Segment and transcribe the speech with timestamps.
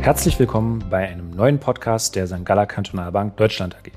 [0.00, 2.44] Herzlich willkommen bei einem neuen Podcast der St.
[2.44, 3.92] Galler Kantonalbank Deutschland AG.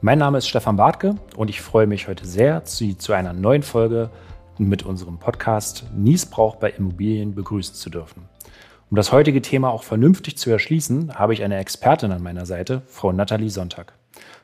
[0.00, 3.62] Mein Name ist Stefan Bartke und ich freue mich heute sehr, Sie zu einer neuen
[3.62, 4.10] Folge
[4.58, 8.28] mit unserem Podcast Niesbrauch bei Immobilien begrüßen zu dürfen.
[8.90, 12.82] Um das heutige Thema auch vernünftig zu erschließen, habe ich eine Expertin an meiner Seite,
[12.86, 13.94] Frau Nathalie Sonntag.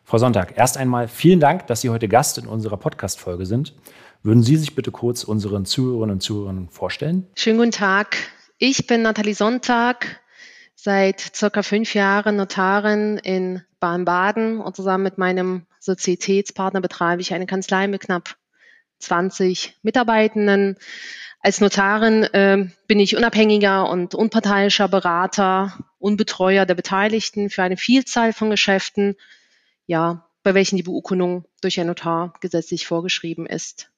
[0.05, 3.75] Frau Sonntag, erst einmal vielen Dank, dass Sie heute Gast in unserer Podcast-Folge sind.
[4.23, 7.27] Würden Sie sich bitte kurz unseren Zuhörerinnen und Zuhörern vorstellen?
[7.35, 8.17] Schönen guten Tag.
[8.57, 10.21] Ich bin Nathalie Sonntag,
[10.89, 17.45] seit circa fünf Jahren Notarin in Baden-Baden und zusammen mit meinem Sozietätspartner betreibe ich eine
[17.45, 18.39] Kanzlei mit knapp
[18.99, 20.79] 20 Mitarbeitenden.
[21.41, 27.77] Als Notarin äh, bin ich unabhängiger und unparteiischer Berater und Betreuer der Beteiligten für eine
[27.77, 29.15] Vielzahl von Geschäften,
[29.85, 33.91] ja, bei welchen die Beurkundung durch ein Notar gesetzlich vorgeschrieben ist.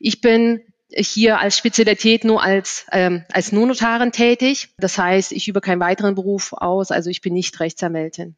[0.00, 4.68] Ich bin hier als Spezialität nur als, ähm, als Nur-Notarin tätig.
[4.78, 8.36] Das heißt, ich übe keinen weiteren Beruf aus, also ich bin nicht Rechtsanwältin.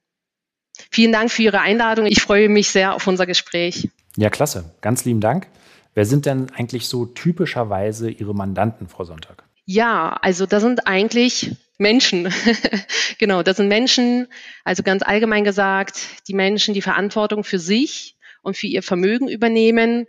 [0.90, 2.06] Vielen Dank für Ihre Einladung.
[2.06, 3.88] Ich freue mich sehr auf unser Gespräch.
[4.16, 4.72] Ja, klasse.
[4.80, 5.48] Ganz lieben Dank.
[5.94, 9.44] Wer sind denn eigentlich so typischerweise Ihre Mandanten, Frau Sonntag?
[9.64, 12.32] Ja, also das sind eigentlich Menschen.
[13.18, 14.28] genau, das sind Menschen,
[14.64, 20.06] also ganz allgemein gesagt, die Menschen, die Verantwortung für sich und für ihr Vermögen übernehmen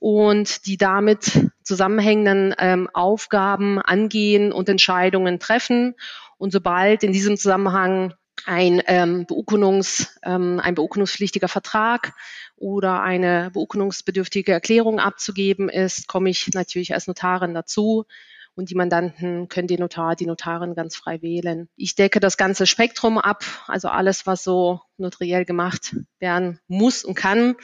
[0.00, 5.94] und die damit zusammenhängenden ähm, Aufgaben angehen und Entscheidungen treffen.
[6.38, 8.14] Und sobald in diesem Zusammenhang
[8.46, 12.14] ein, ähm, Beurkundungs, ähm, ein beurkundungspflichtiger Vertrag
[12.56, 18.06] oder eine beurkundungsbedürftige Erklärung abzugeben ist, komme ich natürlich als Notarin dazu.
[18.54, 21.68] Und die Mandanten können den Notar, die Notarin ganz frei wählen.
[21.76, 27.14] Ich decke das ganze Spektrum ab, also alles, was so notariell gemacht werden muss und
[27.14, 27.54] kann.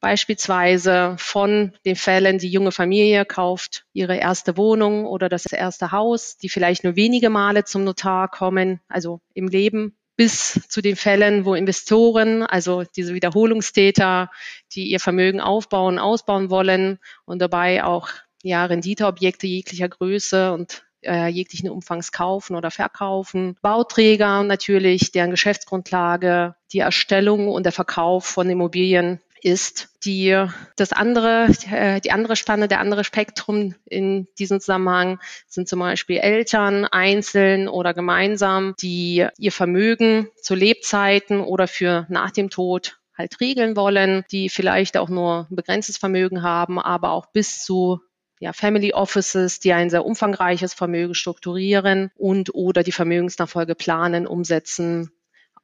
[0.00, 6.36] Beispielsweise von den Fällen, die junge Familie kauft ihre erste Wohnung oder das erste Haus,
[6.36, 11.44] die vielleicht nur wenige Male zum Notar kommen, also im Leben bis zu den Fällen,
[11.44, 14.30] wo Investoren, also diese Wiederholungstäter,
[14.72, 18.08] die ihr Vermögen aufbauen, ausbauen wollen und dabei auch
[18.42, 23.56] ja, Renditeobjekte jeglicher Größe und äh, jeglichen Umfangs kaufen oder verkaufen.
[23.62, 29.88] Bauträger natürlich, deren Geschäftsgrundlage die Erstellung und der Verkauf von Immobilien ist.
[30.04, 35.80] Die, das andere, äh, die andere Spanne, der andere Spektrum in diesem Zusammenhang sind zum
[35.80, 42.98] Beispiel Eltern, einzeln oder gemeinsam, die ihr Vermögen zu Lebzeiten oder für nach dem Tod
[43.16, 48.00] halt regeln wollen, die vielleicht auch nur ein begrenztes Vermögen haben, aber auch bis zu
[48.40, 55.10] ja, Family Offices, die ein sehr umfangreiches Vermögen strukturieren und oder die Vermögensnachfolge planen, umsetzen,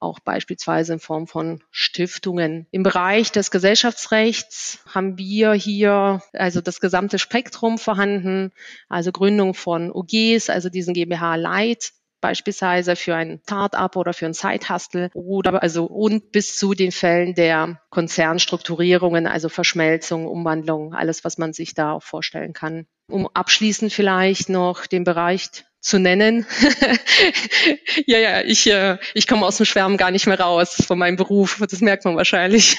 [0.04, 2.66] auch beispielsweise in Form von Stiftungen.
[2.70, 8.53] Im Bereich des Gesellschaftsrechts haben wir hier also das gesamte Spektrum vorhanden,
[8.88, 14.32] also Gründung von OGs, also diesen GmbH Light, beispielsweise für ein Start-up oder für ein
[14.32, 21.36] Side-Hustle oder also und bis zu den Fällen der Konzernstrukturierungen, also Verschmelzung, Umwandlung, alles, was
[21.36, 22.86] man sich da auch vorstellen kann.
[23.06, 25.50] Um abschließend vielleicht noch den Bereich
[25.84, 26.47] zu nennen.
[28.06, 31.16] ja, ja, ich, äh, ich komme aus dem Schwärmen gar nicht mehr raus von meinem
[31.16, 31.62] Beruf.
[31.69, 32.78] Das merkt man wahrscheinlich.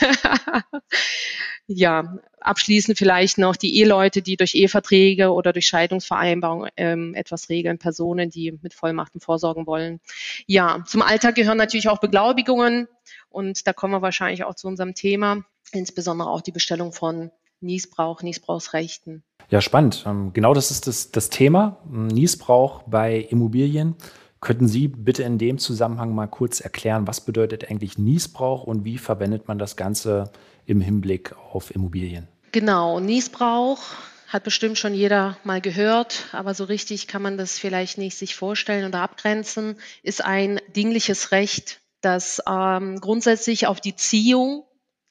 [1.67, 7.77] ja, abschließend vielleicht noch die Eheleute, die durch Eheverträge oder durch Scheidungsvereinbarungen ähm, etwas regeln,
[7.77, 9.99] Personen, die mit Vollmachten vorsorgen wollen.
[10.47, 12.87] Ja, zum Alltag gehören natürlich auch Beglaubigungen
[13.29, 17.31] und da kommen wir wahrscheinlich auch zu unserem Thema, insbesondere auch die Bestellung von
[17.61, 19.23] Niesbrauch, Niesbrauchsrechten.
[19.49, 20.03] Ja, spannend.
[20.07, 21.77] Ähm, genau das ist das, das Thema.
[21.89, 23.95] Niesbrauch bei Immobilien.
[24.41, 28.97] Könnten Sie bitte in dem Zusammenhang mal kurz erklären, was bedeutet eigentlich Niesbrauch und wie
[28.97, 30.31] verwendet man das Ganze
[30.65, 32.27] im Hinblick auf Immobilien?
[32.51, 33.79] Genau, Niesbrauch
[34.27, 38.35] hat bestimmt schon jeder mal gehört, aber so richtig kann man das vielleicht nicht sich
[38.35, 44.63] vorstellen oder abgrenzen, ist ein dingliches Recht, das ähm, grundsätzlich auf die Ziehung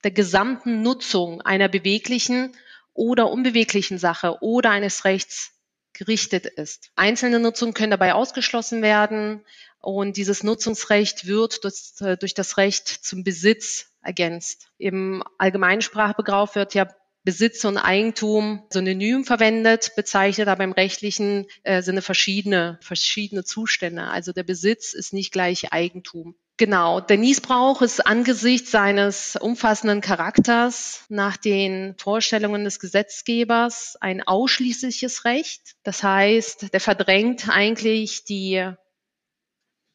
[0.05, 2.53] der gesamten Nutzung einer beweglichen
[2.95, 5.53] oder unbeweglichen Sache oder eines Rechts
[5.93, 6.91] gerichtet ist.
[6.97, 9.45] Einzelne Nutzungen können dabei ausgeschlossen werden
[9.81, 14.69] und dieses Nutzungsrecht wird durch, das Recht zum Besitz ergänzt.
[14.79, 16.89] Im allgemeinen Sprachbegraf wird ja
[17.23, 24.05] Besitz und Eigentum synonym verwendet, bezeichnet aber im rechtlichen äh, Sinne verschiedene, verschiedene Zustände.
[24.05, 26.35] Also der Besitz ist nicht gleich Eigentum.
[26.57, 35.25] Genau, der Niesbrauch ist angesichts seines umfassenden Charakters nach den Vorstellungen des Gesetzgebers ein ausschließliches
[35.25, 35.75] Recht.
[35.83, 38.71] Das heißt, der verdrängt eigentlich die,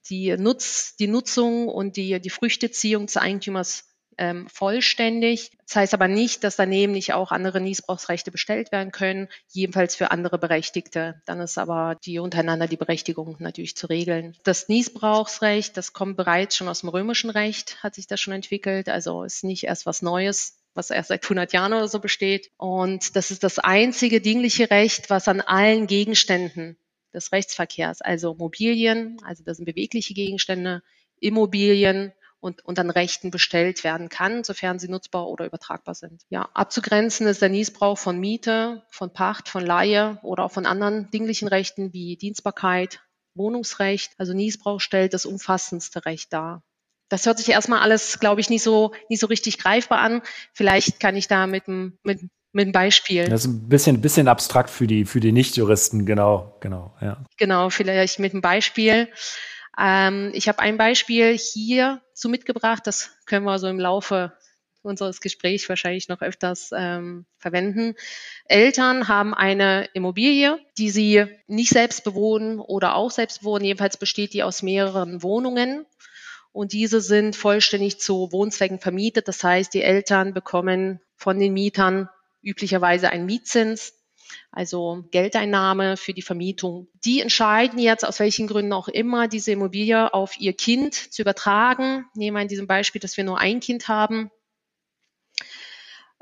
[0.09, 3.88] die, Nutz, die Nutzung und die, die Früchteziehung des Eigentümers
[4.19, 5.51] ähm, vollständig.
[5.65, 10.11] Das heißt aber nicht, dass daneben nicht auch andere Niesbrauchsrechte bestellt werden können, jedenfalls für
[10.11, 11.21] andere Berechtigte.
[11.25, 14.35] Dann ist aber die untereinander die Berechtigung natürlich zu regeln.
[14.43, 18.89] Das Niesbrauchsrecht, das kommt bereits schon aus dem römischen Recht, hat sich das schon entwickelt.
[18.89, 22.51] Also ist nicht erst was Neues was erst seit 100 Jahren oder so besteht.
[22.57, 26.77] Und das ist das einzige dingliche Recht, was an allen Gegenständen
[27.13, 30.83] des Rechtsverkehrs, also Mobilien, also das sind bewegliche Gegenstände,
[31.19, 36.23] Immobilien und, und an Rechten bestellt werden kann, sofern sie nutzbar oder übertragbar sind.
[36.29, 41.09] Ja, abzugrenzen ist der Niesbrauch von Miete, von Pacht, von Leihe oder auch von anderen
[41.11, 43.01] dinglichen Rechten wie Dienstbarkeit,
[43.35, 44.13] Wohnungsrecht.
[44.17, 46.63] Also Niesbrauch stellt das umfassendste Recht dar.
[47.09, 50.21] Das hört sich erstmal alles, glaube ich, nicht so, nicht so richtig greifbar an.
[50.53, 53.27] Vielleicht kann ich da mit, mit, mit einem Beispiel.
[53.27, 57.23] Das ist ein bisschen, bisschen abstrakt für die, für die Nichtjuristen, genau, genau, ja.
[57.37, 59.09] Genau, vielleicht mit einem Beispiel.
[59.79, 64.33] Ähm, ich habe ein Beispiel hier so mitgebracht, das können wir so im Laufe
[64.81, 67.95] unseres Gesprächs wahrscheinlich noch öfters ähm, verwenden.
[68.45, 73.65] Eltern haben eine Immobilie, die sie nicht selbst bewohnen oder auch selbst bewohnen.
[73.65, 75.85] Jedenfalls besteht die aus mehreren Wohnungen.
[76.51, 79.27] Und diese sind vollständig zu Wohnzwecken vermietet.
[79.27, 82.09] Das heißt, die Eltern bekommen von den Mietern
[82.41, 83.93] üblicherweise einen Mietzins
[84.51, 86.87] also Geldeinnahme für die Vermietung.
[87.05, 92.05] Die entscheiden jetzt, aus welchen Gründen auch immer, diese Immobilie auf ihr Kind zu übertragen.
[92.15, 94.31] Nehmen wir in diesem Beispiel, dass wir nur ein Kind haben.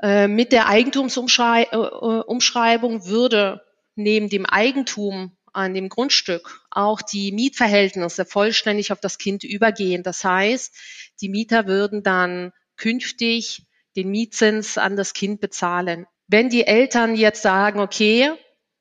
[0.00, 3.62] Äh, mit der Eigentumsumschreibung äh, würde
[3.96, 10.04] neben dem Eigentum an dem Grundstück auch die Mietverhältnisse vollständig auf das Kind übergehen.
[10.04, 10.74] Das heißt,
[11.20, 13.66] die Mieter würden dann künftig
[13.96, 16.06] den Mietzins an das Kind bezahlen.
[16.28, 18.32] Wenn die Eltern jetzt sagen, okay,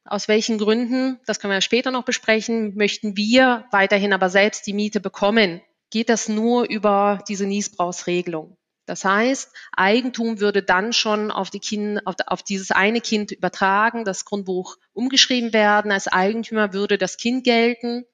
[0.03, 4.73] aus welchen Gründen, das können wir später noch besprechen, möchten wir weiterhin aber selbst die
[4.73, 8.57] Miete bekommen, geht das nur über diese Niesbrauchsregelung.
[8.85, 14.05] Das heißt, Eigentum würde dann schon auf, die kind, auf, auf, dieses eine Kind übertragen,
[14.05, 15.91] das Grundbuch umgeschrieben werden.
[15.91, 18.05] Als Eigentümer würde das Kind gelten.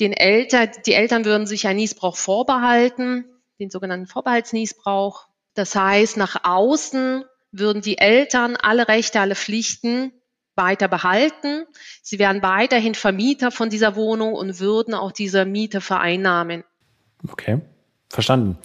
[0.00, 3.24] Den Eltern, die Eltern würden sich einen Niesbrauch vorbehalten,
[3.60, 5.26] den sogenannten Vorbehaltsniesbrauch.
[5.54, 7.24] Das heißt, nach außen
[7.58, 10.12] würden die Eltern alle Rechte, alle Pflichten
[10.56, 11.64] weiter behalten.
[12.02, 16.64] Sie wären weiterhin Vermieter von dieser Wohnung und würden auch diese Miete vereinnahmen.
[17.28, 17.60] Okay,
[18.08, 18.58] verstanden.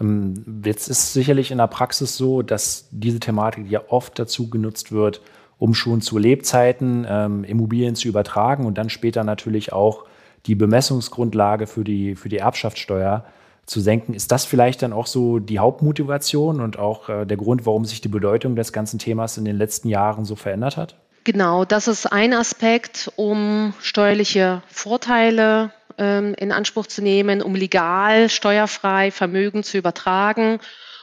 [0.00, 4.92] Ähm, jetzt ist sicherlich in der Praxis so, dass diese Thematik ja oft dazu genutzt
[4.92, 5.20] wird,
[5.58, 10.04] um schon zu Lebzeiten ähm, Immobilien zu übertragen und dann später natürlich auch
[10.46, 13.24] die Bemessungsgrundlage für die, für die Erbschaftssteuer
[13.66, 14.14] zu senken.
[14.14, 18.00] Ist das vielleicht dann auch so die Hauptmotivation und auch äh, der Grund, warum sich
[18.00, 20.96] die Bedeutung des ganzen Themas in den letzten Jahren so verändert hat?
[21.24, 28.28] Genau, das ist ein Aspekt, um steuerliche Vorteile ähm, in Anspruch zu nehmen, um legal
[28.28, 30.58] steuerfrei Vermögen zu übertragen.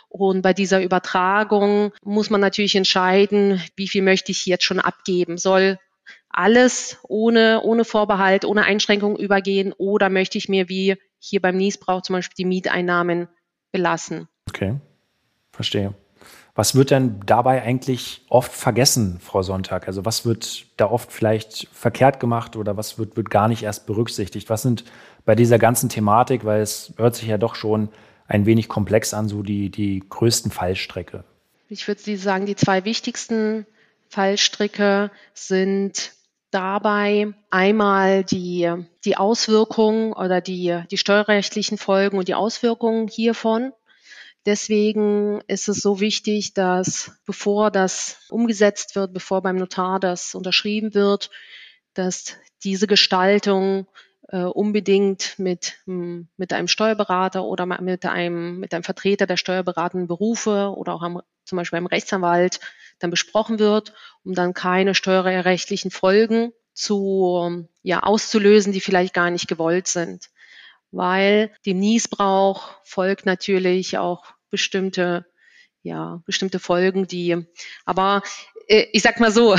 [0.10, 5.38] Und bei dieser Übertragung muss man natürlich entscheiden, wie viel möchte ich jetzt schon abgeben.
[5.38, 5.78] Soll
[6.30, 12.02] alles ohne, ohne Vorbehalt, ohne Einschränkung übergehen oder möchte ich mir wie hier beim Niesbrauch
[12.02, 13.28] zum Beispiel die Mieteinnahmen
[13.72, 14.28] belassen?
[14.48, 14.76] Okay,
[15.52, 15.94] verstehe.
[16.56, 19.88] Was wird denn dabei eigentlich oft vergessen, Frau Sonntag?
[19.88, 23.86] Also was wird da oft vielleicht verkehrt gemacht oder was wird, wird gar nicht erst
[23.86, 24.50] berücksichtigt?
[24.50, 24.84] Was sind
[25.24, 27.90] bei dieser ganzen Thematik, weil es hört sich ja doch schon
[28.28, 31.24] ein wenig komplex an, so die, die größten Fallstricke?
[31.70, 33.66] Ich würde sagen, die zwei wichtigsten
[34.10, 36.12] Fallstricke sind
[36.52, 38.72] dabei einmal die,
[39.06, 43.74] die Auswirkungen oder die, die steuerrechtlichen Folgen und die Auswirkungen hiervon.
[44.46, 50.94] Deswegen ist es so wichtig, dass bevor das umgesetzt wird, bevor beim Notar das unterschrieben
[50.94, 51.30] wird,
[51.94, 53.88] dass diese Gestaltung
[54.30, 60.74] äh, unbedingt mit, mit einem Steuerberater oder mit einem, mit einem Vertreter der steuerberatenden Berufe
[60.76, 62.60] oder auch am, zum Beispiel einem Rechtsanwalt
[63.00, 69.48] dann besprochen wird, um dann keine steuerrechtlichen Folgen zu, ja, auszulösen, die vielleicht gar nicht
[69.48, 70.30] gewollt sind.
[70.92, 75.26] Weil dem Niesbrauch folgt natürlich auch bestimmte,
[75.84, 77.46] ja, bestimmte Folgen, die,
[77.86, 78.24] aber
[78.68, 79.56] äh, ich sag mal so,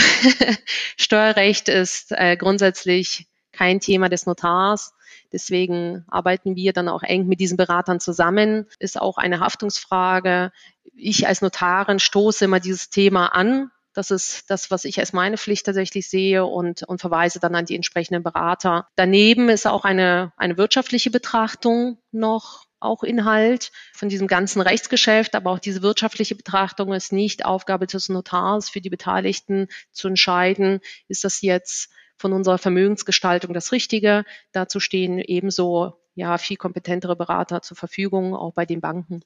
[0.97, 3.27] Steuerrecht ist äh, grundsätzlich
[3.61, 4.95] kein Thema des Notars.
[5.35, 8.67] Deswegen arbeiten wir dann auch eng mit diesen Beratern zusammen.
[8.79, 10.51] Ist auch eine Haftungsfrage.
[10.95, 13.71] Ich als Notarin stoße immer dieses Thema an.
[13.93, 17.67] Das ist das, was ich als meine Pflicht tatsächlich sehe und, und verweise dann an
[17.67, 18.89] die entsprechenden Berater.
[18.97, 25.51] Daneben ist auch eine, eine wirtschaftliche Betrachtung noch auch Inhalt von diesem ganzen Rechtsgeschäft, aber
[25.51, 31.25] auch diese wirtschaftliche Betrachtung ist nicht Aufgabe des Notars für die Beteiligten zu entscheiden, ist
[31.25, 31.91] das jetzt
[32.21, 34.25] von unserer Vermögensgestaltung das Richtige.
[34.53, 39.23] Dazu stehen ebenso ja viel kompetentere Berater zur Verfügung, auch bei den Banken.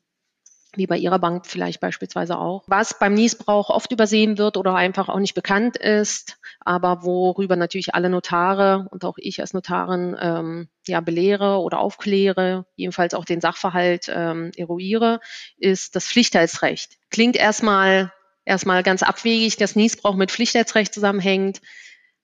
[0.77, 2.65] wie bei Ihrer Bank vielleicht beispielsweise auch.
[2.67, 7.95] Was beim Niesbrauch oft übersehen wird oder einfach auch nicht bekannt ist, aber worüber natürlich
[7.95, 13.41] alle Notare und auch ich als Notarin ähm, ja belehre oder aufkläre, jedenfalls auch den
[13.41, 15.21] Sachverhalt ähm, eruiere,
[15.57, 16.99] ist das Pflichtheitsrecht.
[17.11, 18.13] Klingt erstmal
[18.45, 21.61] erstmal ganz abwegig, dass Niesbrauch mit Pflichtheitsrecht zusammenhängt,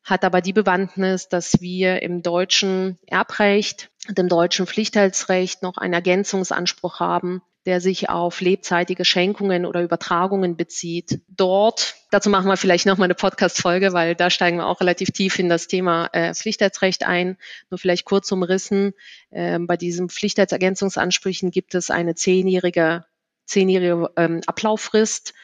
[0.03, 7.01] hat aber die Bewandtnis, dass wir im deutschen Erbrecht im deutschen Pflichtheitsrecht noch einen Ergänzungsanspruch
[7.01, 11.21] haben, der sich auf lebzeitige Schenkungen oder Übertragungen bezieht.
[11.29, 15.39] Dort, dazu machen wir vielleicht nochmal eine Podcast-Folge, weil da steigen wir auch relativ tief
[15.39, 17.37] in das Thema äh, Pflichtheitsrecht ein.
[17.71, 18.95] Nur vielleicht kurz umrissen.
[19.31, 23.05] Äh, bei diesen Pflichtheitsergänzungsansprüchen gibt es eine zehnjährige,
[23.45, 25.35] zehnjährige ähm, Ablauffrist,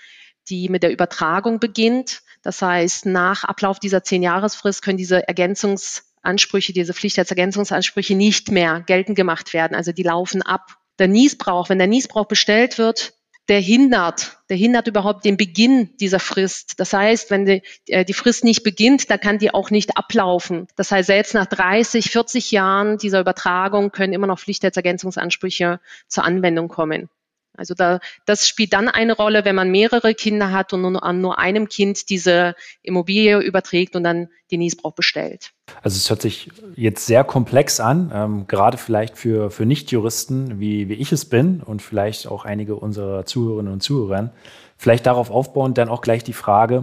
[0.48, 2.22] die mit der Übertragung beginnt.
[2.42, 9.52] Das heißt, nach Ablauf dieser Zehn-Jahresfrist können diese Ergänzungsansprüche, diese Pflichtheitsergänzungsansprüche nicht mehr geltend gemacht
[9.52, 9.74] werden.
[9.74, 13.14] Also die laufen ab der Niesbrauch, wenn der Niesbrauch bestellt wird,
[13.48, 16.80] der hindert, der hindert überhaupt den Beginn dieser Frist.
[16.80, 20.66] Das heißt, wenn die, äh, die Frist nicht beginnt, dann kann die auch nicht ablaufen.
[20.76, 26.68] Das heißt, selbst nach 30, 40 Jahren dieser Übertragung können immer noch Pflichtheitsergänzungsansprüche zur Anwendung
[26.68, 27.08] kommen.
[27.56, 31.20] Also da, das spielt dann eine Rolle, wenn man mehrere Kinder hat und nur an
[31.20, 35.52] nur einem Kind diese Immobilie überträgt und dann den Niesbrauch bestellt.
[35.82, 40.88] Also es hört sich jetzt sehr komplex an, ähm, gerade vielleicht für, für Nichtjuristen, wie,
[40.88, 44.32] wie ich es bin und vielleicht auch einige unserer Zuhörerinnen und Zuhörer.
[44.78, 46.82] Vielleicht darauf aufbauend dann auch gleich die Frage,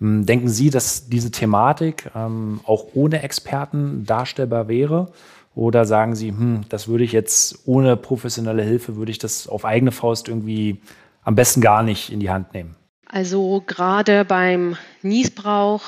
[0.00, 5.12] ähm, denken Sie, dass diese Thematik ähm, auch ohne Experten darstellbar wäre?
[5.54, 9.64] Oder sagen Sie, hm, das würde ich jetzt ohne professionelle Hilfe, würde ich das auf
[9.64, 10.80] eigene Faust irgendwie
[11.22, 12.76] am besten gar nicht in die Hand nehmen?
[13.06, 15.82] Also gerade beim Niesbrauch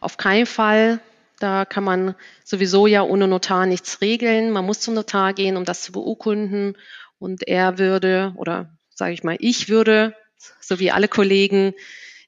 [0.00, 1.00] auf keinen Fall.
[1.40, 4.50] Da kann man sowieso ja ohne Notar nichts regeln.
[4.50, 6.76] Man muss zum Notar gehen, um das zu beurkunden.
[7.18, 10.14] Und er würde, oder sage ich mal, ich würde,
[10.60, 11.74] so wie alle Kollegen,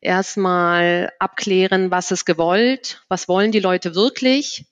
[0.00, 4.64] erstmal abklären, was ist gewollt, was wollen die Leute wirklich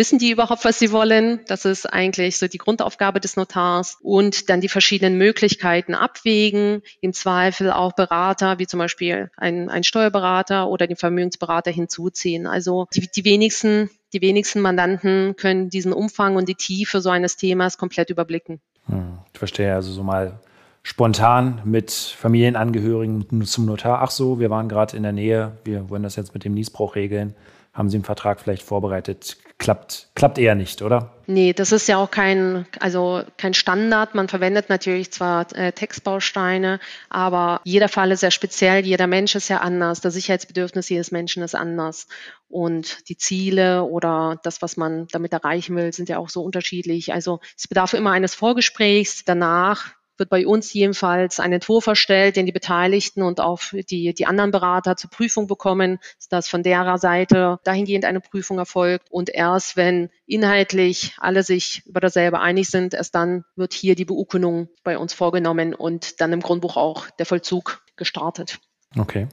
[0.00, 1.40] Wissen die überhaupt, was sie wollen?
[1.46, 3.98] Das ist eigentlich so die Grundaufgabe des Notars.
[4.00, 9.84] Und dann die verschiedenen Möglichkeiten abwägen, im Zweifel auch Berater, wie zum Beispiel ein, ein
[9.84, 12.46] Steuerberater oder den Vermögensberater hinzuziehen.
[12.46, 17.36] Also die, die wenigsten die wenigsten Mandanten können diesen Umfang und die Tiefe so eines
[17.36, 18.58] Themas komplett überblicken.
[18.86, 20.40] Hm, ich verstehe also so mal
[20.82, 24.00] spontan mit Familienangehörigen zum Notar.
[24.00, 26.94] Ach so, wir waren gerade in der Nähe, wir wollen das jetzt mit dem Niesbrauch
[26.96, 27.34] regeln
[27.72, 29.36] haben Sie einen Vertrag vielleicht vorbereitet?
[29.60, 31.12] Klappt, klappt eher nicht, oder?
[31.26, 34.14] Nee, das ist ja auch kein, also kein Standard.
[34.14, 39.50] Man verwendet natürlich zwar äh, Textbausteine, aber jeder Fall ist sehr speziell, jeder Mensch ist
[39.50, 42.08] ja anders, das Sicherheitsbedürfnis jedes Menschen ist anders.
[42.48, 47.12] Und die Ziele oder das, was man damit erreichen will, sind ja auch so unterschiedlich.
[47.12, 49.26] Also es bedarf immer eines Vorgesprächs.
[49.26, 54.26] Danach wird bei uns jedenfalls ein Entwurf erstellt, den die Beteiligten und auch die, die
[54.26, 55.98] anderen Berater zur Prüfung bekommen,
[56.28, 59.10] dass von derer Seite dahingehend eine Prüfung erfolgt.
[59.10, 64.04] Und erst wenn inhaltlich alle sich über dasselbe einig sind, erst dann wird hier die
[64.04, 68.60] Beurkundung bei uns vorgenommen und dann im Grundbuch auch der Vollzug gestartet.
[68.96, 69.26] Okay.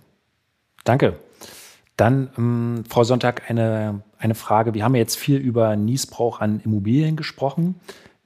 [0.84, 1.20] Danke.
[1.98, 4.74] Dann, ähm, Frau Sonntag, eine, eine Frage.
[4.74, 7.76] Wir haben jetzt viel über Niesbrauch an Immobilien gesprochen.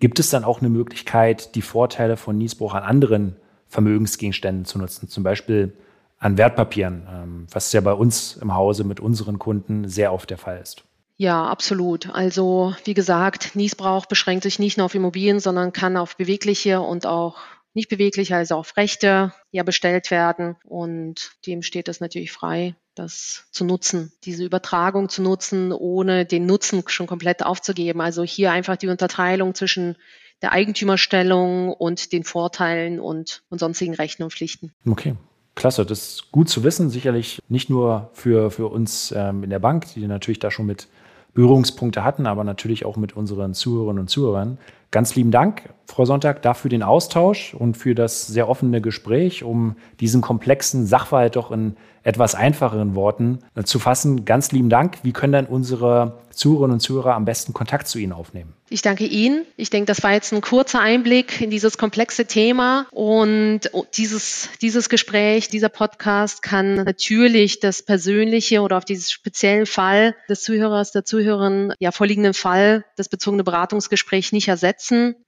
[0.01, 3.36] Gibt es dann auch eine Möglichkeit, die Vorteile von Niesbruch an anderen
[3.67, 5.77] Vermögensgegenständen zu nutzen, zum Beispiel
[6.17, 10.39] an Wertpapieren, ähm, was ja bei uns im Hause mit unseren Kunden sehr oft der
[10.39, 10.84] Fall ist?
[11.17, 12.10] Ja, absolut.
[12.10, 17.05] Also wie gesagt, Niesbrauch beschränkt sich nicht nur auf Immobilien, sondern kann auf bewegliche und
[17.05, 17.38] auch
[17.75, 20.55] nicht bewegliche, also auf Rechte ja bestellt werden.
[20.63, 26.45] Und dem steht es natürlich frei, das zu nutzen, diese Übertragung zu nutzen, ohne den
[26.45, 28.01] Nutzen schon komplett aufzugeben.
[28.01, 29.95] Also hier einfach die Unterteilung zwischen
[30.41, 34.74] der Eigentümerstellung und den Vorteilen und, und sonstigen Rechten und Pflichten.
[34.88, 35.15] Okay.
[35.53, 36.89] Klasse, das ist gut zu wissen.
[36.89, 40.88] Sicherlich nicht nur für, für uns ähm, in der Bank, die natürlich da schon mit
[41.33, 44.57] Berührungspunkte hatten, aber natürlich auch mit unseren Zuhörerinnen und Zuhörern.
[44.91, 49.75] Ganz lieben Dank, Frau Sonntag, dafür den Austausch und für das sehr offene Gespräch, um
[50.00, 54.25] diesen komplexen Sachverhalt doch in etwas einfacheren Worten äh, zu fassen.
[54.25, 54.98] Ganz lieben Dank.
[55.03, 58.53] Wie können dann unsere Zuhörerinnen und Zuhörer am besten Kontakt zu Ihnen aufnehmen?
[58.69, 59.45] Ich danke Ihnen.
[59.57, 64.89] Ich denke, das war jetzt ein kurzer Einblick in dieses komplexe Thema und dieses, dieses
[64.89, 71.03] Gespräch, dieser Podcast kann natürlich das persönliche oder auf diesen speziellen Fall des Zuhörers, der
[71.03, 74.81] Zuhörerin, ja, vorliegenden Fall, das bezogene Beratungsgespräch nicht ersetzen.